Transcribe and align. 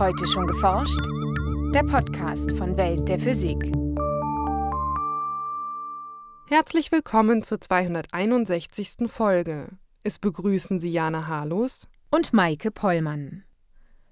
Heute 0.00 0.26
schon 0.26 0.46
geforscht? 0.46 0.98
Der 1.74 1.82
Podcast 1.82 2.52
von 2.56 2.74
Welt 2.78 3.06
der 3.06 3.18
Physik. 3.18 3.70
Herzlich 6.46 6.90
willkommen 6.90 7.42
zur 7.42 7.60
261. 7.60 9.08
Folge. 9.08 9.68
Es 10.02 10.18
begrüßen 10.18 10.78
Sie 10.78 10.90
Jana 10.90 11.26
Harlos 11.26 11.86
und 12.10 12.32
Maike 12.32 12.70
Pollmann. 12.70 13.44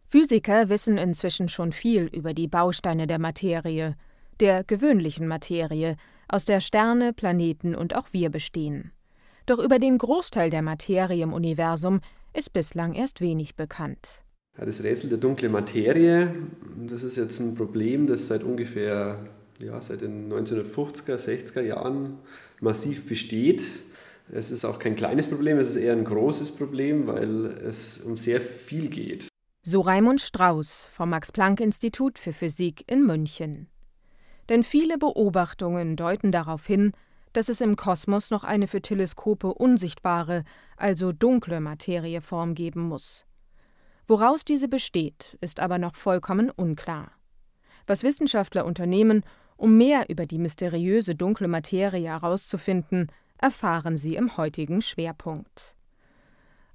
Physiker 0.05 0.69
wissen 0.69 0.99
inzwischen 0.99 1.49
schon 1.49 1.73
viel 1.73 2.05
über 2.05 2.35
die 2.35 2.49
Bausteine 2.49 3.07
der 3.07 3.19
Materie, 3.19 3.97
der 4.41 4.65
gewöhnlichen 4.65 5.27
Materie, 5.27 5.97
aus 6.29 6.45
der 6.45 6.61
Sterne, 6.61 7.15
Planeten 7.15 7.75
und 7.75 7.97
auch 7.97 8.09
wir 8.13 8.29
bestehen. 8.29 8.93
Doch 9.47 9.59
über 9.59 9.79
den 9.79 9.97
Großteil 9.97 10.51
der 10.51 10.61
Materie 10.61 11.23
im 11.23 11.33
Universum 11.33 12.03
ist 12.35 12.53
bislang 12.53 12.93
erst 12.93 13.23
wenig 13.23 13.57
bekannt. 13.57 14.23
Ja, 14.59 14.65
das 14.65 14.83
Rätsel 14.83 15.09
der 15.09 15.19
dunklen 15.19 15.53
Materie, 15.53 16.35
das 16.89 17.05
ist 17.05 17.17
jetzt 17.17 17.39
ein 17.39 17.55
Problem, 17.55 18.07
das 18.07 18.27
seit 18.27 18.43
ungefähr 18.43 19.19
ja, 19.61 19.81
seit 19.83 20.01
den 20.01 20.33
1950er, 20.33 21.17
60er 21.17 21.63
Jahren 21.63 22.19
massiv 22.61 23.07
besteht. 23.07 23.63
Es 24.31 24.51
ist 24.51 24.65
auch 24.65 24.79
kein 24.79 24.95
kleines 24.95 25.29
Problem, 25.29 25.59
es 25.59 25.69
ist 25.69 25.77
eher 25.77 25.95
ein 25.95 26.05
großes 26.05 26.53
Problem, 26.53 27.07
weil 27.07 27.47
es 27.47 27.99
um 27.99 28.17
sehr 28.17 28.41
viel 28.41 28.89
geht. 28.89 29.29
So 29.63 29.81
Raimund 29.81 30.21
Strauß 30.21 30.91
vom 30.93 31.11
Max-Planck-Institut 31.11 32.19
für 32.19 32.33
Physik 32.33 32.85
in 32.87 33.07
München. 33.07 33.69
Denn 34.49 34.63
viele 34.63 34.99
Beobachtungen 34.99 35.97
deuten 35.97 36.33
darauf 36.33 36.67
hin, 36.67 36.93
dass 37.33 37.49
es 37.49 37.61
im 37.61 37.77
Kosmos 37.77 38.31
noch 38.31 38.45
eine 38.45 38.67
für 38.67 38.81
Teleskope 38.81 39.53
unsichtbare, 39.53 40.45
also 40.77 41.13
dunkle 41.13 41.61
Materieform 41.61 42.55
geben 42.55 42.83
muss. 42.83 43.28
Woraus 44.11 44.47
diese 44.47 44.69
besteht, 44.69 45.37
ist 45.43 45.61
aber 45.61 45.77
noch 45.77 45.95
vollkommen 45.95 46.49
unklar. 46.51 47.13
Was 47.87 48.03
Wissenschaftler 48.03 48.65
unternehmen, 48.65 49.23
um 49.59 49.77
mehr 49.77 50.09
über 50.09 50.25
die 50.25 50.39
mysteriöse 50.39 51.15
dunkle 51.15 51.47
Materie 51.47 52.09
herauszufinden, 52.09 53.13
erfahren 53.37 53.99
Sie 53.99 54.17
im 54.17 54.39
heutigen 54.39 54.81
Schwerpunkt. 54.81 55.75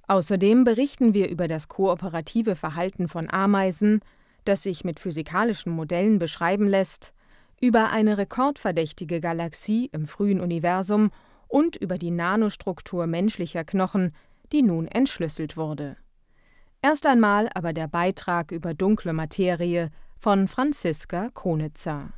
Außerdem 0.06 0.62
berichten 0.62 1.12
wir 1.12 1.28
über 1.28 1.48
das 1.48 1.66
kooperative 1.66 2.54
Verhalten 2.54 3.08
von 3.08 3.28
Ameisen, 3.28 4.00
das 4.44 4.62
sich 4.62 4.84
mit 4.84 5.00
physikalischen 5.00 5.72
Modellen 5.72 6.20
beschreiben 6.20 6.68
lässt, 6.68 7.14
über 7.60 7.90
eine 7.90 8.16
rekordverdächtige 8.16 9.20
Galaxie 9.20 9.88
im 9.90 10.06
frühen 10.06 10.40
Universum 10.40 11.10
und 11.48 11.74
über 11.74 11.98
die 11.98 12.12
Nanostruktur 12.12 13.08
menschlicher 13.08 13.64
Knochen, 13.64 14.14
die 14.52 14.62
nun 14.62 14.86
entschlüsselt 14.86 15.56
wurde. 15.56 15.96
Erst 16.84 17.06
einmal 17.06 17.48
aber 17.54 17.72
der 17.72 17.88
Beitrag 17.88 18.52
über 18.52 18.74
dunkle 18.74 19.14
Materie 19.14 19.90
von 20.18 20.48
Franziska 20.48 21.30
Konitzer. 21.30 22.12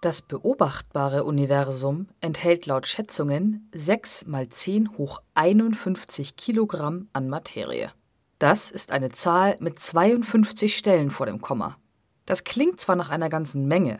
Das 0.00 0.22
beobachtbare 0.22 1.24
Universum 1.24 2.08
enthält 2.22 2.64
laut 2.64 2.86
Schätzungen 2.86 3.68
6 3.74 4.24
mal 4.24 4.48
10 4.48 4.96
hoch 4.96 5.20
51 5.34 6.36
Kilogramm 6.36 7.10
an 7.12 7.28
Materie. 7.28 7.92
Das 8.38 8.70
ist 8.70 8.90
eine 8.90 9.10
Zahl 9.10 9.58
mit 9.60 9.78
52 9.78 10.78
Stellen 10.78 11.10
vor 11.10 11.26
dem 11.26 11.42
Komma. 11.42 11.76
Das 12.24 12.44
klingt 12.44 12.80
zwar 12.80 12.96
nach 12.96 13.10
einer 13.10 13.28
ganzen 13.28 13.68
Menge, 13.68 13.98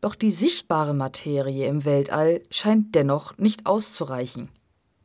doch 0.00 0.14
die 0.14 0.30
sichtbare 0.30 0.94
Materie 0.94 1.68
im 1.68 1.84
Weltall 1.84 2.40
scheint 2.48 2.94
dennoch 2.94 3.36
nicht 3.36 3.66
auszureichen. 3.66 4.48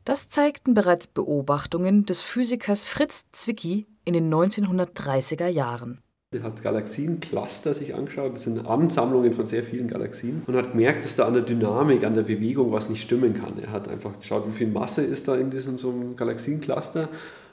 Das 0.04 0.28
zeigten 0.28 0.74
bereits 0.74 1.06
Beobachtungen 1.06 2.04
des 2.04 2.20
Physikers 2.20 2.84
Fritz 2.84 3.24
Zwicky 3.32 3.86
in 4.04 4.12
den 4.12 4.32
1930er 4.32 5.46
Jahren. 5.46 6.02
Er 6.30 6.42
hat 6.42 6.62
Galaxiencluster 6.62 7.72
sich 7.72 7.94
angeschaut, 7.94 8.34
das 8.34 8.42
sind 8.42 8.66
Ansammlungen 8.66 9.32
von 9.32 9.46
sehr 9.46 9.62
vielen 9.62 9.88
Galaxien 9.88 10.42
und 10.46 10.56
hat 10.56 10.72
gemerkt, 10.72 11.04
dass 11.04 11.16
da 11.16 11.26
an 11.26 11.32
der 11.32 11.42
Dynamik, 11.42 12.04
an 12.04 12.16
der 12.16 12.24
Bewegung 12.24 12.70
was 12.70 12.90
nicht 12.90 13.00
stimmen 13.00 13.32
kann. 13.32 13.58
Er 13.58 13.70
hat 13.70 13.88
einfach 13.88 14.18
geschaut, 14.18 14.46
wie 14.46 14.52
viel 14.52 14.66
Masse 14.66 15.02
ist 15.02 15.26
da 15.26 15.36
in 15.36 15.48
diesem 15.48 15.78
so 15.78 15.94
Galaxiencluster 16.16 17.08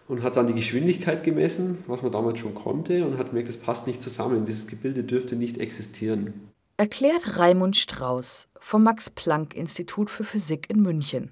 und 0.10 0.22
hat 0.22 0.36
dann 0.36 0.48
die 0.48 0.56
Geschwindigkeit 0.56 1.24
gemessen, 1.24 1.78
was 1.88 2.02
man 2.02 2.12
damals 2.12 2.40
schon 2.40 2.54
konnte, 2.54 3.06
und 3.06 3.18
hat 3.18 3.30
gemerkt, 3.30 3.48
das 3.48 3.58
passt 3.58 3.88
nicht 3.88 4.02
zusammen. 4.02 4.46
Dieses 4.46 4.68
Gebilde 4.68 5.06
dürfte 5.06 5.38
nicht 5.38 5.58
existieren. 5.58 6.50
Erklärt 6.76 7.38
Raimund 7.38 7.78
Strauß 7.78 8.50
vom 8.60 8.84
Max-Planck-Institut 8.84 10.10
für 10.10 10.26
Physik 10.26 10.70
in 10.70 10.82
München. 10.82 11.32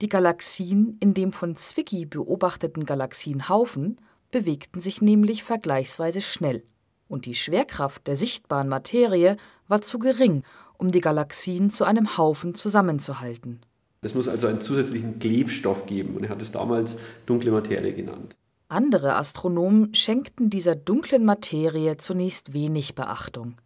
Die 0.00 0.08
Galaxien 0.08 0.96
in 1.00 1.12
dem 1.12 1.30
von 1.30 1.56
Zwicky 1.56 2.06
beobachteten 2.06 2.86
Galaxienhaufen 2.86 4.00
bewegten 4.30 4.80
sich 4.80 5.02
nämlich 5.02 5.44
vergleichsweise 5.44 6.22
schnell, 6.22 6.62
und 7.06 7.26
die 7.26 7.34
Schwerkraft 7.34 8.06
der 8.06 8.16
sichtbaren 8.16 8.68
Materie 8.68 9.36
war 9.68 9.82
zu 9.82 9.98
gering, 9.98 10.42
um 10.78 10.90
die 10.90 11.02
Galaxien 11.02 11.68
zu 11.68 11.84
einem 11.84 12.16
Haufen 12.16 12.54
zusammenzuhalten. 12.54 13.60
Es 14.00 14.14
muss 14.14 14.28
also 14.28 14.46
einen 14.46 14.62
zusätzlichen 14.62 15.18
Klebstoff 15.18 15.84
geben, 15.84 16.16
und 16.16 16.24
er 16.24 16.30
hat 16.30 16.40
es 16.40 16.52
damals 16.52 16.96
dunkle 17.26 17.50
Materie 17.50 17.92
genannt. 17.92 18.36
Andere 18.68 19.16
Astronomen 19.16 19.94
schenkten 19.94 20.48
dieser 20.48 20.76
dunklen 20.76 21.26
Materie 21.26 21.98
zunächst 21.98 22.54
wenig 22.54 22.94
Beachtung. 22.94 23.56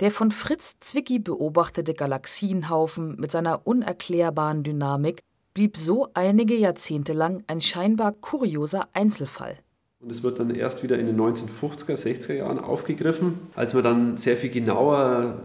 Der 0.00 0.10
von 0.10 0.32
Fritz 0.32 0.76
Zwicky 0.80 1.20
beobachtete 1.20 1.94
Galaxienhaufen 1.94 3.14
mit 3.20 3.30
seiner 3.30 3.66
unerklärbaren 3.66 4.64
Dynamik 4.64 5.22
blieb 5.56 5.78
so 5.78 6.08
einige 6.12 6.54
Jahrzehnte 6.54 7.14
lang 7.14 7.42
ein 7.46 7.62
scheinbar 7.62 8.12
kurioser 8.12 8.88
Einzelfall. 8.92 9.56
Und 10.00 10.10
es 10.10 10.22
wird 10.22 10.38
dann 10.38 10.54
erst 10.54 10.82
wieder 10.82 10.98
in 10.98 11.06
den 11.06 11.18
1950er, 11.18 11.96
60er 11.96 12.34
Jahren 12.34 12.58
aufgegriffen, 12.58 13.38
als 13.54 13.72
man 13.72 13.82
dann 13.82 14.16
sehr 14.18 14.36
viel 14.36 14.50
genauer 14.50 15.38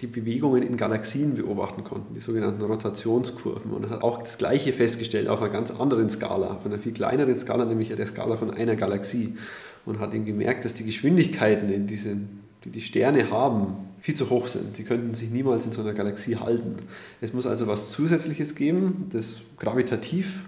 die 0.00 0.08
Bewegungen 0.08 0.64
in 0.64 0.76
Galaxien 0.76 1.36
beobachten 1.36 1.84
konnten, 1.84 2.12
die 2.12 2.18
sogenannten 2.18 2.60
Rotationskurven. 2.60 3.72
Und 3.72 3.88
hat 3.88 4.02
auch 4.02 4.22
das 4.22 4.36
Gleiche 4.36 4.72
festgestellt 4.72 5.28
auf 5.28 5.40
einer 5.40 5.52
ganz 5.52 5.70
anderen 5.70 6.10
Skala, 6.10 6.56
auf 6.56 6.66
einer 6.66 6.80
viel 6.80 6.92
kleineren 6.92 7.36
Skala, 7.36 7.64
nämlich 7.64 7.94
der 7.94 8.08
Skala 8.08 8.36
von 8.36 8.50
einer 8.50 8.74
Galaxie. 8.74 9.36
Und 9.86 10.00
hat 10.00 10.12
eben 10.12 10.24
gemerkt, 10.24 10.64
dass 10.64 10.74
die 10.74 10.84
Geschwindigkeiten, 10.84 11.70
in 11.70 11.86
diesen, 11.86 12.40
die 12.64 12.70
die 12.70 12.80
Sterne 12.80 13.30
haben, 13.30 13.91
viel 14.02 14.14
zu 14.14 14.28
hoch 14.30 14.48
sind. 14.48 14.76
Sie 14.76 14.82
könnten 14.82 15.14
sich 15.14 15.30
niemals 15.30 15.64
in 15.64 15.72
so 15.72 15.80
einer 15.80 15.94
Galaxie 15.94 16.36
halten. 16.36 16.76
Es 17.20 17.32
muss 17.32 17.46
also 17.46 17.68
was 17.68 17.92
Zusätzliches 17.92 18.56
geben, 18.56 19.08
das 19.12 19.42
gravitativ 19.58 20.44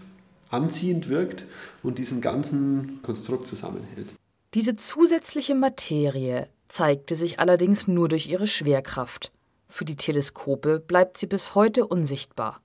anziehend 0.50 1.09
wirkt 1.09 1.44
und 1.82 1.98
diesen 1.98 2.20
ganzen 2.20 3.00
Konstrukt 3.03 3.47
zusammenhält. 3.47 4.09
Diese 4.54 4.76
zusätzliche 4.76 5.54
Materie 5.54 6.48
zeigte 6.69 7.14
sich 7.14 7.38
allerdings 7.38 7.87
nur 7.87 8.09
durch 8.09 8.26
ihre 8.26 8.47
Schwerkraft. 8.47 9.32
Für 9.69 9.84
die 9.84 9.97
Teleskope 9.97 10.81
bleibt 10.81 11.19
sie 11.19 11.26
bis 11.26 11.54
heute 11.54 11.87
unsichtbar. 11.87 12.60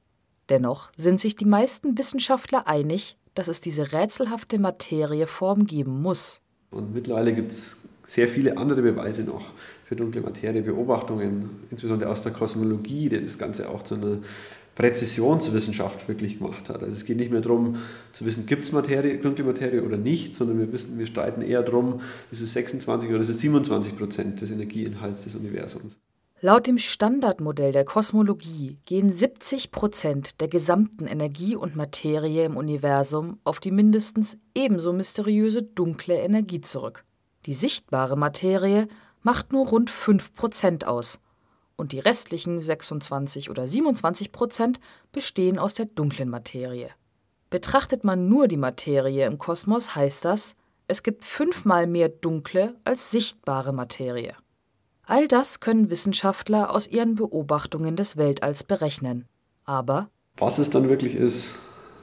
Dennoch 0.50 0.92
sind 0.98 1.22
sich 1.22 1.36
die 1.36 1.46
meisten 1.46 1.98
Wissenschaftler 2.00 2.68
einig, 2.68 3.16
dass 3.36 3.48
es 3.48 3.62
diese 3.62 3.92
rätselhafte 3.92 4.58
Materieform 4.58 5.66
geben 5.66 6.02
muss. 6.02 6.42
Und 6.72 6.94
mittlerweile 6.94 7.34
gibt 7.34 7.52
es 7.52 7.88
sehr 8.10 8.28
viele 8.28 8.58
andere 8.58 8.82
Beweise 8.82 9.24
noch 9.24 9.54
für 9.86 9.96
dunkle 9.96 10.22
Materie, 10.22 10.64
Beobachtungen, 10.64 11.50
insbesondere 11.70 12.10
aus 12.10 12.24
der 12.24 12.32
Kosmologie, 12.32 13.08
die 13.10 13.24
das 13.24 13.38
Ganze 13.38 13.70
auch 13.70 13.84
zu 13.84 13.96
einer 13.96 14.18
Präzisionswissenschaft 14.74 16.08
wirklich 16.08 16.40
gemacht 16.40 16.70
hat. 16.70 16.82
Also 16.82 16.94
es 16.94 17.06
geht 17.06 17.18
nicht 17.18 17.32
mehr 17.32 17.42
darum 17.42 17.78
zu 18.12 18.26
wissen, 18.26 18.48
gibt 18.48 18.64
es 18.64 18.72
Materie, 18.72 19.18
dunkle 19.18 19.44
Materie 19.44 19.84
oder 19.84 19.98
nicht, 19.98 20.34
sondern 20.34 20.58
wir 20.58 20.74
wissen, 20.74 20.98
wir 20.98 21.06
streiten 21.06 21.42
eher 21.44 21.62
darum, 21.62 22.02
ist 22.32 22.42
es 22.42 22.54
26 22.54 23.10
oder 23.10 23.20
ist 23.20 23.30
es 23.30 23.42
27 23.42 23.96
Prozent 23.96 24.42
des 24.42 24.50
Energieinhalts 24.50 25.26
des 25.26 25.36
Universums. 25.36 25.98
Laut 26.42 26.66
dem 26.66 26.78
Standardmodell 26.78 27.74
der 27.74 27.84
Kosmologie 27.84 28.80
gehen 28.86 29.12
70 29.12 29.72
Prozent 29.72 30.40
der 30.40 30.48
gesamten 30.48 31.06
Energie 31.06 31.56
und 31.58 31.76
Materie 31.76 32.46
im 32.46 32.56
Universum 32.58 33.38
auf 33.44 33.60
die 33.60 33.72
mindestens 33.72 34.38
ebenso 34.56 34.94
mysteriöse 34.94 35.62
dunkle 35.62 36.16
Energie 36.16 36.62
zurück. 36.62 37.04
Die 37.46 37.54
sichtbare 37.54 38.18
Materie 38.18 38.88
macht 39.22 39.52
nur 39.52 39.68
rund 39.68 39.90
5 39.90 40.34
Prozent 40.34 40.86
aus 40.86 41.20
und 41.76 41.94
die 41.94 42.00
restlichen 42.00 42.62
26 42.62 43.50
oder 43.50 43.68
27 43.68 44.32
Prozent 44.32 44.80
bestehen 45.12 45.58
aus 45.58 45.74
der 45.74 45.86
dunklen 45.86 46.30
Materie. 46.30 46.90
Betrachtet 47.50 48.04
man 48.04 48.28
nur 48.28 48.48
die 48.48 48.58
Materie 48.58 49.26
im 49.26 49.38
Kosmos, 49.38 49.96
heißt 49.96 50.26
das, 50.26 50.56
es 50.88 51.04
gibt 51.04 51.24
fünfmal 51.24 51.88
mehr 51.88 52.10
dunkle 52.10 52.76
als 52.84 53.12
sichtbare 53.12 53.74
Materie. 53.74 54.36
All 55.04 55.28
das 55.28 55.60
können 55.60 55.90
Wissenschaftler 55.90 56.72
aus 56.72 56.88
ihren 56.88 57.16
Beobachtungen 57.16 57.96
des 57.96 58.18
Weltalls 58.18 58.64
berechnen. 58.64 59.26
Aber 59.66 60.10
was 60.38 60.60
es 60.60 60.70
dann 60.70 60.90
wirklich 60.90 61.16
ist, 61.16 61.50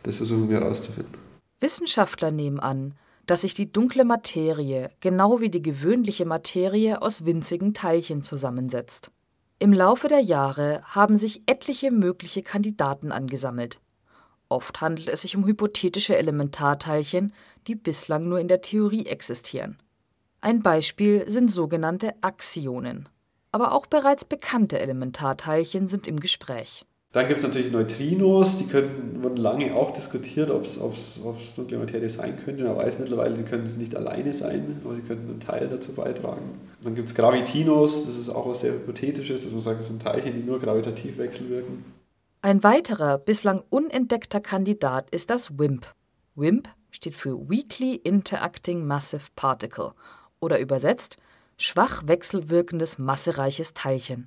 das 0.02 0.16
versuchen 0.16 0.48
wir 0.48 0.60
herauszufinden. 0.60 1.14
Wissenschaftler 1.60 2.30
nehmen 2.30 2.60
an, 2.60 2.94
dass 3.26 3.42
sich 3.42 3.54
die 3.54 3.70
dunkle 3.70 4.04
Materie 4.04 4.90
genau 5.00 5.40
wie 5.40 5.50
die 5.50 5.62
gewöhnliche 5.62 6.24
Materie 6.24 7.02
aus 7.02 7.24
winzigen 7.24 7.74
Teilchen 7.74 8.22
zusammensetzt. 8.22 9.10
Im 9.58 9.72
Laufe 9.72 10.08
der 10.08 10.20
Jahre 10.20 10.82
haben 10.84 11.18
sich 11.18 11.42
etliche 11.46 11.90
mögliche 11.90 12.42
Kandidaten 12.42 13.10
angesammelt. 13.10 13.80
Oft 14.48 14.80
handelt 14.80 15.08
es 15.08 15.22
sich 15.22 15.36
um 15.36 15.46
hypothetische 15.46 16.16
Elementarteilchen, 16.16 17.32
die 17.66 17.74
bislang 17.74 18.28
nur 18.28 18.38
in 18.38 18.48
der 18.48 18.60
Theorie 18.60 19.06
existieren. 19.06 19.78
Ein 20.40 20.62
Beispiel 20.62 21.28
sind 21.28 21.50
sogenannte 21.50 22.14
Axionen. 22.20 23.08
Aber 23.50 23.72
auch 23.72 23.86
bereits 23.86 24.24
bekannte 24.24 24.78
Elementarteilchen 24.78 25.88
sind 25.88 26.06
im 26.06 26.20
Gespräch. 26.20 26.84
Dann 27.12 27.28
gibt 27.28 27.38
es 27.38 27.44
natürlich 27.44 27.72
Neutrinos, 27.72 28.58
die 28.58 28.66
können, 28.66 29.22
wurden 29.22 29.38
lange 29.38 29.74
auch 29.74 29.92
diskutiert, 29.92 30.50
ob 30.50 30.64
es 30.64 31.54
dunkle 31.56 31.78
Materie 31.78 32.10
sein 32.10 32.38
könnte. 32.44 32.64
Man 32.64 32.76
weiß 32.76 32.98
mittlerweile, 32.98 33.34
sie 33.36 33.44
können 33.44 33.62
es 33.62 33.78
nicht 33.78 33.96
alleine 33.96 34.34
sein, 34.34 34.82
aber 34.84 34.94
sie 34.94 35.00
könnten 35.00 35.30
einen 35.30 35.40
Teil 35.40 35.68
dazu 35.68 35.94
beitragen. 35.94 36.60
Dann 36.84 36.94
gibt 36.94 37.08
es 37.08 37.14
Gravitinos, 37.14 38.04
das 38.04 38.16
ist 38.16 38.28
auch 38.28 38.46
was 38.46 38.60
sehr 38.60 38.72
Hypothetisches, 38.72 39.44
dass 39.44 39.52
man 39.52 39.62
sagt, 39.62 39.80
das 39.80 39.88
sind 39.88 40.02
Teilchen, 40.02 40.34
die 40.34 40.42
nur 40.42 40.60
gravitativ 40.60 41.16
wechselwirken. 41.16 41.84
Ein 42.42 42.62
weiterer, 42.62 43.16
bislang 43.16 43.62
unentdeckter 43.70 44.40
Kandidat 44.40 45.08
ist 45.08 45.30
das 45.30 45.58
WIMP. 45.58 45.86
WIMP 46.34 46.68
steht 46.90 47.16
für 47.16 47.48
Weakly 47.48 47.94
Interacting 47.94 48.86
Massive 48.86 49.28
Particle 49.34 49.92
oder 50.38 50.60
übersetzt 50.60 51.16
schwach 51.56 52.02
wechselwirkendes 52.06 52.98
massereiches 52.98 53.72
Teilchen. 53.72 54.26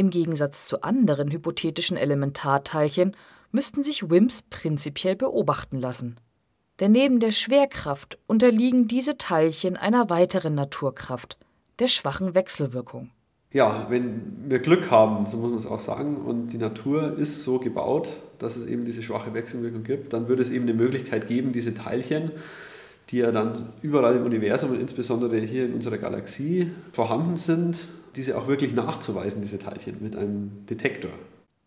Im 0.00 0.08
Gegensatz 0.08 0.64
zu 0.64 0.80
anderen 0.80 1.30
hypothetischen 1.30 1.98
Elementarteilchen 1.98 3.14
müssten 3.52 3.82
sich 3.82 4.08
WIMPs 4.08 4.40
prinzipiell 4.40 5.14
beobachten 5.14 5.76
lassen. 5.76 6.16
Denn 6.80 6.92
neben 6.92 7.20
der 7.20 7.32
Schwerkraft 7.32 8.16
unterliegen 8.26 8.88
diese 8.88 9.18
Teilchen 9.18 9.76
einer 9.76 10.08
weiteren 10.08 10.54
Naturkraft, 10.54 11.36
der 11.80 11.88
schwachen 11.88 12.34
Wechselwirkung. 12.34 13.10
Ja, 13.52 13.88
wenn 13.90 14.48
wir 14.48 14.60
Glück 14.60 14.90
haben, 14.90 15.26
so 15.26 15.36
muss 15.36 15.50
man 15.50 15.58
es 15.58 15.66
auch 15.66 15.78
sagen, 15.78 16.16
und 16.16 16.46
die 16.46 16.56
Natur 16.56 17.18
ist 17.18 17.42
so 17.42 17.58
gebaut, 17.58 18.08
dass 18.38 18.56
es 18.56 18.68
eben 18.68 18.86
diese 18.86 19.02
schwache 19.02 19.34
Wechselwirkung 19.34 19.84
gibt, 19.84 20.14
dann 20.14 20.28
würde 20.28 20.40
es 20.40 20.48
eben 20.48 20.62
eine 20.62 20.72
Möglichkeit 20.72 21.28
geben, 21.28 21.52
diese 21.52 21.74
Teilchen, 21.74 22.30
die 23.10 23.18
ja 23.18 23.32
dann 23.32 23.74
überall 23.82 24.16
im 24.16 24.24
Universum 24.24 24.70
und 24.70 24.80
insbesondere 24.80 25.36
hier 25.36 25.66
in 25.66 25.74
unserer 25.74 25.98
Galaxie 25.98 26.70
vorhanden 26.90 27.36
sind, 27.36 27.80
diese 28.16 28.36
auch 28.36 28.48
wirklich 28.48 28.74
nachzuweisen, 28.74 29.42
diese 29.42 29.58
Teilchen, 29.58 30.02
mit 30.02 30.16
einem 30.16 30.66
Detektor. 30.66 31.10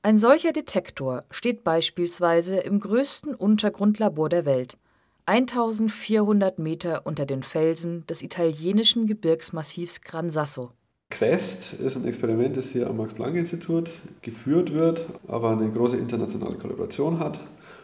Ein 0.02 0.18
solcher 0.18 0.52
Detektor 0.52 1.24
steht 1.32 1.64
beispielsweise 1.64 2.58
im 2.58 2.80
größten 2.80 3.36
Untergrundlabor 3.36 4.30
der 4.30 4.46
Welt, 4.46 4.78
1400 5.26 6.60
Meter 6.60 7.06
unter 7.06 7.26
den 7.26 7.44
Felsen 7.44 8.06
des 8.08 8.22
italienischen 8.22 9.08
Gebirgsmassivs 9.08 10.02
Gran 10.02 10.32
Sasso. 10.32 10.72
CREST 11.10 11.74
ist 11.74 11.96
ein 11.96 12.06
Experiment, 12.06 12.58
das 12.58 12.72
hier 12.72 12.88
am 12.88 12.98
Max-Planck-Institut 12.98 13.92
geführt 14.22 14.74
wird, 14.74 15.06
aber 15.28 15.52
eine 15.52 15.70
große 15.70 15.96
internationale 15.96 16.56
Kollaboration 16.56 17.20
hat. 17.20 17.40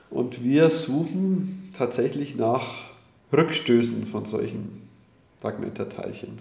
Und 0.09 0.43
wir 0.43 0.69
suchen 0.71 1.71
tatsächlich 1.77 2.35
nach 2.35 2.65
Rückstößen 3.31 4.07
von 4.07 4.25
solchen 4.25 4.89
Fragmentarteilchen. 5.39 6.39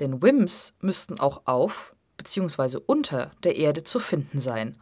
Denn 0.00 0.22
WIMPs 0.22 0.74
müssten 0.80 1.18
auch 1.18 1.42
auf 1.44 1.94
bzw. 2.16 2.78
unter 2.86 3.30
der 3.42 3.56
Erde 3.56 3.84
zu 3.84 3.98
finden 3.98 4.40
sein 4.40 4.76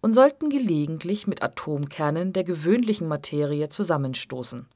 und 0.00 0.14
sollten 0.14 0.50
gelegentlich 0.50 1.26
mit 1.26 1.42
Atomkernen 1.42 2.32
der 2.32 2.44
gewöhnlichen 2.44 3.08
Materie 3.08 3.68
zusammenstoßen. 3.68 4.66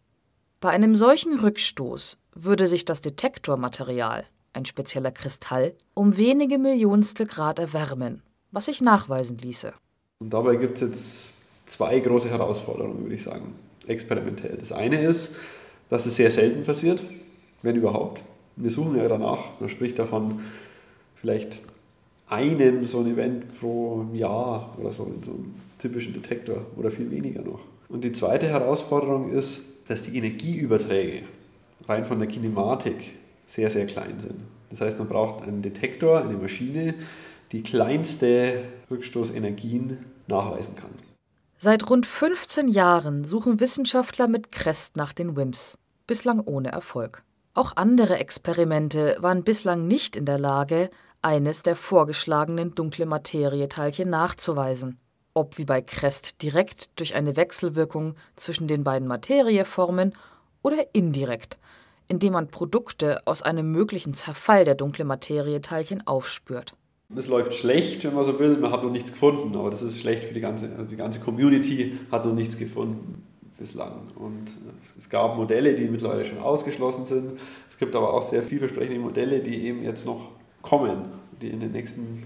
Bei 0.61 0.71
einem 0.71 0.97
solchen 0.97 1.39
Rückstoß 1.39 2.19
würde 2.35 2.67
sich 2.67 2.85
das 2.85 3.01
Detektormaterial, 3.01 4.25
ein 4.53 4.65
spezieller 4.65 5.11
Kristall, 5.11 5.75
um 5.95 6.17
wenige 6.17 6.59
Millionstel 6.59 7.27
Grad 7.27 7.59
erwärmen, 7.59 8.23
was 8.53 8.67
sich 8.67 8.81
nachweisen 8.81 9.37
ließe. 9.39 9.73
Und 10.21 10.31
dabei 10.31 10.57
gibt 10.57 10.77
es 10.77 10.81
jetzt 10.81 11.33
zwei 11.67 11.99
große 12.01 12.31
Herausforderungen, 12.31 13.03
würde 13.03 13.15
ich 13.15 13.23
sagen, 13.23 13.55
experimentell. 13.87 14.57
Das 14.57 14.73
eine 14.73 15.03
ist, 15.05 15.35
dass 15.91 16.07
es 16.07 16.17
sehr 16.17 16.31
selten 16.31 16.65
passiert, 16.65 17.03
wenn 17.63 17.77
überhaupt 17.77 18.23
wir 18.57 18.71
suchen 18.71 18.97
ja 18.97 19.07
danach. 19.09 19.61
Man 19.61 19.69
spricht 19.69 19.99
davon 19.99 20.41
vielleicht 21.15 21.61
einem 22.29 22.85
so 22.85 23.01
ein 23.01 23.07
Event 23.07 23.59
pro 23.59 24.07
Jahr 24.13 24.75
oder 24.79 24.93
so 24.93 25.05
in 25.05 25.23
so 25.23 25.33
einem 25.33 25.55
typischen 25.79 26.13
Detektor 26.13 26.67
oder 26.77 26.91
viel 26.91 27.11
weniger 27.11 27.43
noch. 27.43 27.61
Und 27.89 28.03
die 28.03 28.13
zweite 28.13 28.49
Herausforderung 28.49 29.31
ist, 29.31 29.61
dass 29.87 30.03
die 30.03 30.17
Energieüberträge 30.19 31.23
rein 31.89 32.05
von 32.05 32.19
der 32.19 32.29
Kinematik 32.29 33.15
sehr, 33.47 33.71
sehr 33.71 33.87
klein 33.87 34.19
sind. 34.19 34.41
Das 34.71 34.81
heißt, 34.81 34.99
man 34.99 35.09
braucht 35.09 35.43
einen 35.45 35.63
Detektor, 35.63 36.21
eine 36.21 36.35
Maschine, 36.35 36.95
die 37.53 37.63
kleinste 37.63 38.65
Rückstoßenergien 38.91 39.99
nachweisen 40.27 40.75
kann. 40.75 40.91
Seit 41.59 41.89
rund 41.89 42.07
15 42.07 42.69
Jahren 42.69 43.25
suchen 43.25 43.61
Wissenschaftler 43.61 44.27
mit 44.27 44.51
Crest 44.51 44.97
nach 44.97 45.13
den 45.13 45.37
WIMPs, 45.37 45.79
bislang 46.07 46.41
ohne 46.41 46.73
Erfolg. 46.73 47.23
Auch 47.57 47.73
andere 47.75 48.19
Experimente 48.19 49.17
waren 49.21 49.43
bislang 49.43 49.89
nicht 49.89 50.15
in 50.15 50.27
der 50.27 50.39
Lage, 50.39 50.91
eines 51.23 51.63
der 51.63 51.75
vorgeschlagenen 51.75 52.75
dunkle 52.75 53.07
Materieteilchen 53.07 54.11
nachzuweisen. 54.11 54.99
Ob 55.33 55.57
wie 55.57 55.65
bei 55.65 55.81
Crest 55.81 56.43
direkt 56.43 56.91
durch 57.01 57.15
eine 57.15 57.35
Wechselwirkung 57.35 58.15
zwischen 58.37 58.69
den 58.69 58.85
beiden 58.85 59.09
Materieformen 59.09 60.13
oder 60.63 60.85
indirekt, 60.93 61.57
indem 62.09 62.35
man 62.35 62.49
Produkte 62.49 63.27
aus 63.27 63.41
einem 63.41 63.73
möglichen 63.73 64.13
Zerfall 64.13 64.67
der 64.67 64.75
dunkle 64.75 65.07
Materieteilchen 65.07 66.07
aufspürt. 66.07 66.75
Es 67.17 67.27
läuft 67.27 67.55
schlecht, 67.55 68.05
wenn 68.05 68.13
man 68.13 68.25
so 68.25 68.39
will. 68.39 68.59
Man 68.59 68.71
hat 68.71 68.83
noch 68.83 68.91
nichts 68.91 69.13
gefunden, 69.13 69.57
aber 69.57 69.71
das 69.71 69.81
ist 69.81 69.99
schlecht 69.99 70.25
für 70.25 70.35
die 70.35 70.41
ganze, 70.41 70.77
also 70.77 70.91
die 70.91 70.97
ganze 70.97 71.21
Community 71.21 71.99
hat 72.13 72.27
noch 72.27 72.35
nichts 72.35 72.59
gefunden 72.59 73.25
bislang. 73.59 74.09
Und 74.17 74.47
es 74.99 75.09
gab 75.09 75.37
Modelle, 75.37 75.75
die 75.75 75.89
mittlerweile 75.89 76.25
schon 76.25 76.39
ausgeschlossen 76.39 77.07
sind. 77.07 77.41
Es 77.71 77.79
gibt 77.79 77.95
aber 77.95 78.13
auch 78.13 78.23
sehr 78.23 78.43
vielversprechende 78.43 79.01
Modelle, 79.01 79.41
die 79.41 79.65
eben 79.65 79.83
jetzt 79.83 80.07
noch 80.07 80.29
kommen, 80.63 81.07
die 81.41 81.49
in 81.49 81.61
den 81.61 81.73
nächsten 81.73 82.25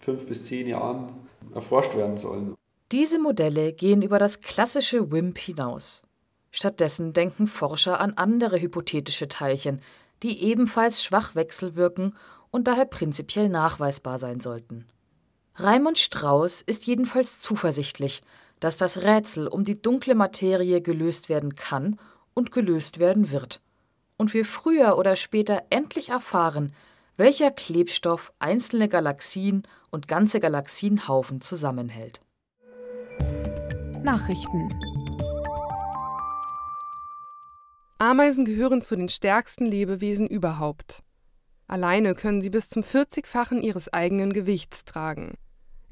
fünf 0.00 0.26
bis 0.26 0.44
zehn 0.44 0.66
Jahren 0.68 1.08
erforscht 1.54 1.96
werden 1.96 2.16
sollen. 2.16 2.54
Diese 2.90 3.18
Modelle 3.18 3.72
gehen 3.72 4.02
über 4.02 4.18
das 4.18 4.40
klassische 4.40 5.10
WIMP 5.10 5.38
hinaus. 5.38 6.02
Stattdessen 6.50 7.14
denken 7.14 7.46
Forscher 7.46 8.00
an 8.00 8.12
andere 8.14 8.60
hypothetische 8.60 9.28
Teilchen, 9.28 9.80
die 10.22 10.42
ebenfalls 10.42 11.02
schwach 11.02 11.34
wechselwirken 11.34 12.14
und 12.50 12.68
daher 12.68 12.84
prinzipiell 12.84 13.48
nachweisbar 13.48 14.18
sein 14.18 14.40
sollten. 14.40 14.86
Raimund 15.56 15.98
Strauß 15.98 16.62
ist 16.62 16.86
jedenfalls 16.86 17.40
zuversichtlich, 17.40 18.22
dass 18.62 18.76
das 18.76 19.02
Rätsel 19.02 19.48
um 19.48 19.64
die 19.64 19.82
dunkle 19.82 20.14
Materie 20.14 20.80
gelöst 20.80 21.28
werden 21.28 21.56
kann 21.56 21.98
und 22.32 22.52
gelöst 22.52 23.00
werden 23.00 23.32
wird. 23.32 23.60
Und 24.16 24.34
wir 24.34 24.44
früher 24.44 24.96
oder 24.98 25.16
später 25.16 25.64
endlich 25.70 26.10
erfahren, 26.10 26.72
welcher 27.16 27.50
Klebstoff 27.50 28.32
einzelne 28.38 28.88
Galaxien 28.88 29.64
und 29.90 30.06
ganze 30.06 30.38
Galaxienhaufen 30.38 31.40
zusammenhält. 31.40 32.20
Nachrichten 34.04 34.68
Ameisen 37.98 38.44
gehören 38.44 38.80
zu 38.80 38.94
den 38.94 39.08
stärksten 39.08 39.66
Lebewesen 39.66 40.28
überhaupt. 40.28 41.02
Alleine 41.66 42.14
können 42.14 42.40
sie 42.40 42.50
bis 42.50 42.68
zum 42.68 42.82
40-fachen 42.82 43.60
ihres 43.60 43.92
eigenen 43.92 44.32
Gewichts 44.32 44.84
tragen. 44.84 45.36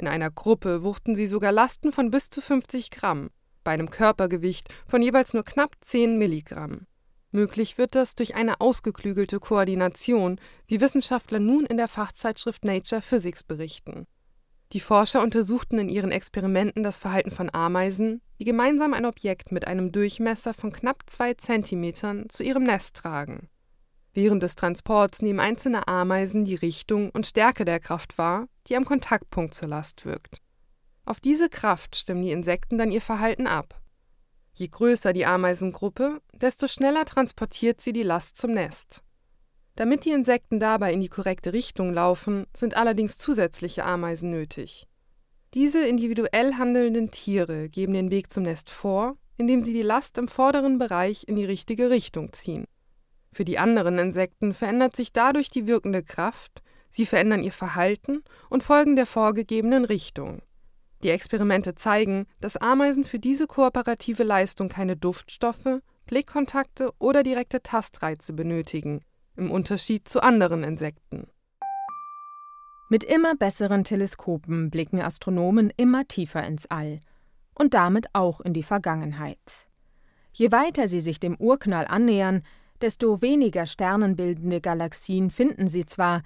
In 0.00 0.08
einer 0.08 0.30
Gruppe 0.30 0.82
wuchten 0.82 1.14
sie 1.14 1.26
sogar 1.26 1.52
Lasten 1.52 1.92
von 1.92 2.10
bis 2.10 2.30
zu 2.30 2.40
50 2.40 2.90
Gramm, 2.90 3.28
bei 3.62 3.72
einem 3.72 3.90
Körpergewicht 3.90 4.72
von 4.86 5.02
jeweils 5.02 5.34
nur 5.34 5.44
knapp 5.44 5.76
10 5.82 6.16
Milligramm. 6.16 6.86
Möglich 7.32 7.76
wird 7.76 7.94
das 7.94 8.14
durch 8.14 8.34
eine 8.34 8.62
ausgeklügelte 8.62 9.40
Koordination, 9.40 10.40
wie 10.66 10.80
Wissenschaftler 10.80 11.38
nun 11.38 11.66
in 11.66 11.76
der 11.76 11.86
Fachzeitschrift 11.86 12.64
Nature 12.64 13.02
Physics 13.02 13.42
berichten. 13.42 14.06
Die 14.72 14.80
Forscher 14.80 15.20
untersuchten 15.20 15.78
in 15.78 15.90
ihren 15.90 16.12
Experimenten 16.12 16.82
das 16.82 16.98
Verhalten 16.98 17.30
von 17.30 17.52
Ameisen, 17.52 18.22
die 18.38 18.46
gemeinsam 18.46 18.94
ein 18.94 19.04
Objekt 19.04 19.52
mit 19.52 19.66
einem 19.66 19.92
Durchmesser 19.92 20.54
von 20.54 20.72
knapp 20.72 21.02
zwei 21.10 21.34
Zentimetern 21.34 22.30
zu 22.30 22.42
ihrem 22.42 22.62
Nest 22.62 22.96
tragen. 22.96 23.50
Während 24.22 24.42
des 24.42 24.54
Transports 24.54 25.22
nehmen 25.22 25.40
einzelne 25.40 25.88
Ameisen 25.88 26.44
die 26.44 26.54
Richtung 26.54 27.08
und 27.08 27.26
Stärke 27.26 27.64
der 27.64 27.80
Kraft 27.80 28.18
wahr, 28.18 28.48
die 28.66 28.76
am 28.76 28.84
Kontaktpunkt 28.84 29.54
zur 29.54 29.68
Last 29.68 30.04
wirkt. 30.04 30.42
Auf 31.06 31.20
diese 31.20 31.48
Kraft 31.48 31.96
stimmen 31.96 32.20
die 32.20 32.30
Insekten 32.30 32.76
dann 32.76 32.92
ihr 32.92 33.00
Verhalten 33.00 33.46
ab. 33.46 33.80
Je 34.52 34.68
größer 34.68 35.14
die 35.14 35.24
Ameisengruppe, 35.24 36.20
desto 36.34 36.68
schneller 36.68 37.06
transportiert 37.06 37.80
sie 37.80 37.94
die 37.94 38.02
Last 38.02 38.36
zum 38.36 38.52
Nest. 38.52 39.00
Damit 39.76 40.04
die 40.04 40.10
Insekten 40.10 40.60
dabei 40.60 40.92
in 40.92 41.00
die 41.00 41.08
korrekte 41.08 41.54
Richtung 41.54 41.94
laufen, 41.94 42.44
sind 42.54 42.76
allerdings 42.76 43.16
zusätzliche 43.16 43.86
Ameisen 43.86 44.30
nötig. 44.30 44.86
Diese 45.54 45.88
individuell 45.88 46.58
handelnden 46.58 47.10
Tiere 47.10 47.70
geben 47.70 47.94
den 47.94 48.10
Weg 48.10 48.30
zum 48.30 48.42
Nest 48.42 48.68
vor, 48.68 49.16
indem 49.38 49.62
sie 49.62 49.72
die 49.72 49.80
Last 49.80 50.18
im 50.18 50.28
vorderen 50.28 50.76
Bereich 50.76 51.24
in 51.26 51.36
die 51.36 51.46
richtige 51.46 51.88
Richtung 51.88 52.34
ziehen. 52.34 52.66
Für 53.32 53.44
die 53.44 53.58
anderen 53.58 53.98
Insekten 53.98 54.54
verändert 54.54 54.96
sich 54.96 55.12
dadurch 55.12 55.50
die 55.50 55.66
wirkende 55.66 56.02
Kraft, 56.02 56.62
sie 56.90 57.06
verändern 57.06 57.42
ihr 57.42 57.52
Verhalten 57.52 58.22
und 58.48 58.64
folgen 58.64 58.96
der 58.96 59.06
vorgegebenen 59.06 59.84
Richtung. 59.84 60.42
Die 61.02 61.10
Experimente 61.10 61.74
zeigen, 61.74 62.26
dass 62.40 62.56
Ameisen 62.56 63.04
für 63.04 63.18
diese 63.18 63.46
kooperative 63.46 64.22
Leistung 64.22 64.68
keine 64.68 64.96
Duftstoffe, 64.96 65.80
Blickkontakte 66.06 66.92
oder 66.98 67.22
direkte 67.22 67.62
Tastreize 67.62 68.32
benötigen. 68.32 69.00
im 69.36 69.50
Unterschied 69.50 70.06
zu 70.06 70.22
anderen 70.22 70.62
Insekten. 70.62 71.26
Mit 72.90 73.04
immer 73.04 73.36
besseren 73.36 73.84
Teleskopen 73.84 74.70
blicken 74.70 75.00
Astronomen 75.00 75.72
immer 75.76 76.06
tiefer 76.06 76.44
ins 76.44 76.66
All 76.66 77.00
und 77.54 77.72
damit 77.72 78.08
auch 78.12 78.40
in 78.40 78.52
die 78.52 78.62
Vergangenheit. 78.62 79.68
Je 80.32 80.52
weiter 80.52 80.88
sie 80.88 81.00
sich 81.00 81.20
dem 81.20 81.36
Urknall 81.36 81.86
annähern, 81.86 82.42
desto 82.80 83.22
weniger 83.22 83.66
sternenbildende 83.66 84.60
Galaxien 84.60 85.30
finden 85.30 85.66
sie 85.66 85.86
zwar, 85.86 86.22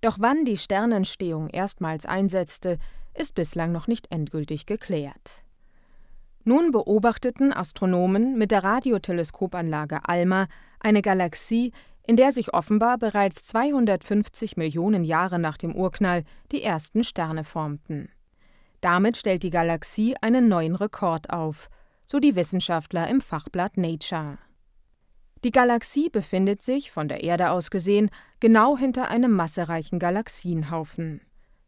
doch 0.00 0.16
wann 0.18 0.44
die 0.44 0.56
Sternentstehung 0.56 1.48
erstmals 1.48 2.06
einsetzte, 2.06 2.78
ist 3.14 3.34
bislang 3.34 3.72
noch 3.72 3.86
nicht 3.86 4.10
endgültig 4.10 4.66
geklärt. 4.66 5.42
Nun 6.44 6.70
beobachteten 6.70 7.52
Astronomen 7.52 8.38
mit 8.38 8.50
der 8.50 8.64
Radioteleskopanlage 8.64 10.00
ALMA 10.08 10.48
eine 10.78 11.02
Galaxie, 11.02 11.72
in 12.06 12.16
der 12.16 12.32
sich 12.32 12.54
offenbar 12.54 12.96
bereits 12.96 13.44
250 13.46 14.56
Millionen 14.56 15.04
Jahre 15.04 15.38
nach 15.38 15.58
dem 15.58 15.74
Urknall 15.74 16.24
die 16.50 16.62
ersten 16.62 17.04
Sterne 17.04 17.44
formten. 17.44 18.08
Damit 18.80 19.18
stellt 19.18 19.42
die 19.42 19.50
Galaxie 19.50 20.16
einen 20.22 20.48
neuen 20.48 20.74
Rekord 20.74 21.30
auf, 21.30 21.68
so 22.06 22.18
die 22.18 22.34
Wissenschaftler 22.34 23.08
im 23.08 23.20
Fachblatt 23.20 23.76
Nature. 23.76 24.38
Die 25.42 25.52
Galaxie 25.52 26.10
befindet 26.10 26.60
sich, 26.60 26.90
von 26.90 27.08
der 27.08 27.22
Erde 27.22 27.50
aus 27.50 27.70
gesehen, 27.70 28.10
genau 28.40 28.76
hinter 28.76 29.08
einem 29.08 29.32
massereichen 29.32 29.98
Galaxienhaufen. 29.98 31.22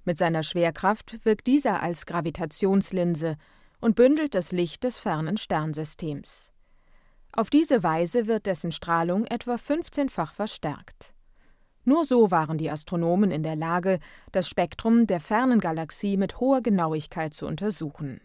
Mit 0.05 0.19
seiner 0.19 0.43
Schwerkraft 0.43 1.25
wirkt 1.25 1.47
dieser 1.47 1.83
als 1.83 2.07
Gravitationslinse 2.07 3.37
und 3.81 3.95
bündelt 3.95 4.35
das 4.35 4.52
Licht 4.52 4.85
des 4.85 4.99
fernen 4.99 5.37
Sternsystems. 5.37 6.50
Auf 7.33 7.49
diese 7.49 7.83
Weise 7.83 8.26
wird 8.26 8.45
dessen 8.45 8.73
Strahlung 8.73 9.25
etwa 9.25 9.55
15-fach 9.55 10.35
verstärkt. 10.35 11.14
Nur 11.85 12.05
so 12.05 12.31
waren 12.31 12.59
die 12.59 12.71
Astronomen 12.71 13.31
in 13.31 13.43
der 13.43 13.57
Lage, 13.57 14.00
das 14.33 14.49
Spektrum 14.49 15.07
der 15.07 15.19
fernen 15.19 15.61
Galaxie 15.61 16.17
mit 16.17 16.41
hoher 16.41 16.61
Genauigkeit 16.61 17.33
zu 17.33 17.47
untersuchen. 17.47 18.21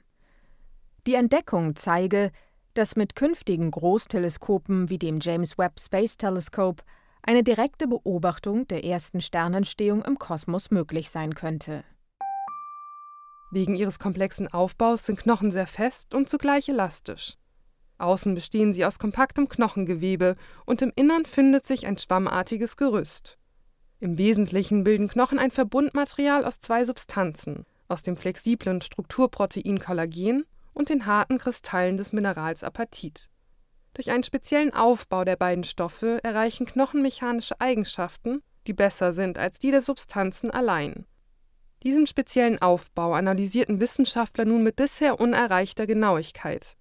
Die 1.08 1.16
Entdeckung 1.16 1.76
zeige, 1.76 2.32
dass 2.78 2.96
mit 2.96 3.16
künftigen 3.16 3.72
Großteleskopen 3.72 4.90
wie 4.90 5.00
dem 5.00 5.20
James 5.20 5.58
Webb 5.58 5.80
Space 5.80 6.16
Telescope 6.16 6.84
eine 7.24 7.42
direkte 7.44 7.88
Beobachtung 7.88 8.68
der 8.68 8.84
ersten 8.84 9.20
Sternentstehung 9.20 10.06
im 10.06 10.20
Kosmos 10.20 10.70
möglich 10.70 11.10
sein 11.10 11.34
könnte. 11.34 11.84
Wegen 13.50 13.76
ihres 13.76 13.98
komplexen 13.98 14.48
Aufbaus 14.48 15.08
sind 15.08 15.18
Knochen 15.18 15.50
sehr 15.50 15.66
fest 15.66 16.14
und 16.14 16.30
zugleich 16.30 16.70
elastisch. 16.70 17.38
Außen 17.98 18.36
bestehen 18.36 18.74
sie 18.74 18.86
aus 18.86 19.00
kompaktem 19.00 19.50
Knochengewebe 19.50 20.36
und 20.66 20.84
im 20.84 20.92
Innern 20.96 21.26
findet 21.26 21.66
sich 21.66 21.88
ein 21.88 21.98
schwammartiges 21.98 22.78
Gerüst. 22.78 23.40
Im 24.00 24.20
Wesentlichen 24.20 24.84
bilden 24.84 25.08
Knochen 25.08 25.40
ein 25.40 25.50
Verbundmaterial 25.50 26.46
aus 26.46 26.60
zwei 26.60 26.86
Substanzen, 26.86 27.66
aus 27.88 28.04
dem 28.04 28.16
flexiblen 28.16 28.82
Strukturprotein 28.82 29.80
Kollagen 29.80 30.46
und 30.78 30.90
den 30.90 31.08
harten 31.08 31.40
Kristallen 31.40 31.98
des 31.98 32.14
Minerals 32.14 32.64
Apatit. 32.64 33.30
Durch 33.96 34.12
einen 34.12 34.24
speziellen 34.24 34.74
Aufbau 34.74 35.24
der 35.24 35.36
beiden 35.36 35.64
Stoffe 35.64 36.20
erreichen 36.24 36.68
knochenmechanische 36.68 37.60
Eigenschaften, 37.60 38.44
die 38.68 38.74
besser 38.74 39.12
sind 39.12 39.40
als 39.40 39.58
die 39.58 39.72
der 39.72 39.82
Substanzen 39.82 40.52
allein. 40.52 41.06
Diesen 41.82 42.06
speziellen 42.06 42.62
Aufbau 42.62 43.14
analysierten 43.14 43.82
Wissenschaftler 43.82 44.46
nun 44.46 44.62
mit 44.62 44.76
bisher 44.76 45.20
unerreichter 45.20 45.88
Genauigkeit. 45.88 46.78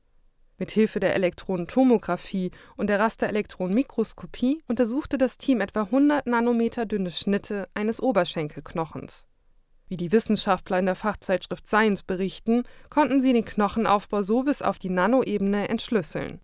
Mit 0.59 0.71
Hilfe 0.71 1.01
der 1.01 1.15
Elektronentomographie 1.15 2.51
und 2.77 2.89
der 2.89 2.99
Rasterelektronenmikroskopie 3.01 4.63
untersuchte 4.69 5.17
das 5.17 5.39
Team 5.39 5.61
etwa 5.61 5.83
100 5.83 6.27
Nanometer 6.27 6.85
dünne 6.85 7.11
Schnitte 7.11 7.69
eines 7.73 8.03
Oberschenkelknochens. 8.03 9.27
Wie 9.89 9.97
die 9.97 10.13
Wissenschaftler 10.13 10.79
in 10.79 10.87
der 10.87 10.97
Fachzeitschrift 10.97 11.67
Science 11.67 12.03
berichten, 12.03 12.65
konnten 12.91 13.21
sie 13.21 13.33
den 13.33 13.45
Knochenaufbau 13.45 14.23
so 14.23 14.43
bis 14.43 14.63
auf 14.63 14.79
die 14.79 14.91
Nanoebene 14.91 15.69
entschlüsseln. 15.69 16.41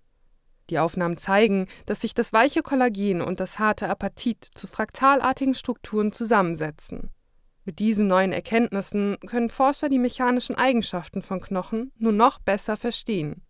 Die 0.70 0.78
Aufnahmen 0.78 1.16
zeigen, 1.16 1.66
dass 1.86 2.00
sich 2.00 2.14
das 2.14 2.32
weiche 2.32 2.62
Kollagen 2.62 3.20
und 3.20 3.40
das 3.40 3.58
harte 3.58 3.88
Apatit 3.88 4.44
zu 4.54 4.66
fraktalartigen 4.66 5.54
Strukturen 5.54 6.12
zusammensetzen. 6.12 7.10
Mit 7.64 7.78
diesen 7.78 8.08
neuen 8.08 8.32
Erkenntnissen 8.32 9.18
können 9.26 9.48
Forscher 9.48 9.88
die 9.88 9.98
mechanischen 9.98 10.56
Eigenschaften 10.56 11.22
von 11.22 11.40
Knochen 11.40 11.92
nur 11.98 12.12
noch 12.12 12.38
besser 12.38 12.76
verstehen. 12.76 13.42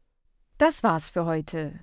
Das 0.59 0.83
war's 0.83 1.11
für 1.11 1.25
heute. 1.25 1.81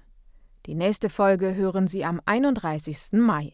Die 0.65 0.75
nächste 0.75 1.09
Folge 1.09 1.55
hören 1.55 1.87
Sie 1.87 2.05
am 2.05 2.21
31. 2.25 3.13
Mai. 3.13 3.53